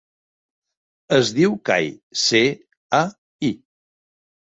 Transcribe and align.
Es 1.19 1.29
diu 1.41 1.53
Cai: 1.71 1.91
ce, 2.25 2.43
a, 3.05 3.07
i. 3.53 3.57